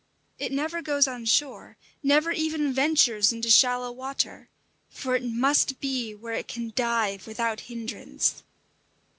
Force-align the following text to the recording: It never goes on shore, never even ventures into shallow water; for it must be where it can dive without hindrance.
It 0.39 0.51
never 0.51 0.81
goes 0.81 1.07
on 1.07 1.25
shore, 1.25 1.77
never 2.01 2.31
even 2.31 2.73
ventures 2.73 3.31
into 3.31 3.51
shallow 3.51 3.91
water; 3.91 4.49
for 4.89 5.15
it 5.15 5.23
must 5.23 5.79
be 5.79 6.15
where 6.15 6.33
it 6.33 6.47
can 6.47 6.73
dive 6.75 7.27
without 7.27 7.59
hindrance. 7.69 8.41